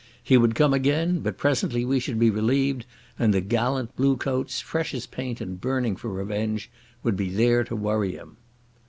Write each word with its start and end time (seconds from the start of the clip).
He 0.23 0.35
would 0.35 0.55
come 0.55 0.73
again, 0.73 1.19
but 1.19 1.37
presently 1.37 1.85
we 1.85 1.99
should 1.99 2.17
be 2.17 2.31
relieved 2.31 2.87
and 3.19 3.31
the 3.31 3.39
gallant 3.39 3.95
blue 3.95 4.17
coats, 4.17 4.59
fresh 4.59 4.95
as 4.95 5.05
paint 5.05 5.39
and 5.39 5.61
burning 5.61 5.95
for 5.95 6.09
revenge, 6.09 6.71
would 7.03 7.15
be 7.15 7.29
there 7.29 7.63
to 7.65 7.75
worry 7.75 8.13
him. 8.13 8.37